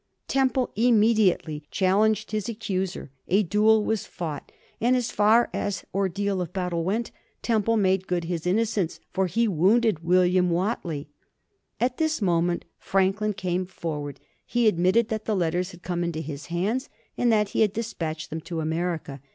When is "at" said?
11.79-11.97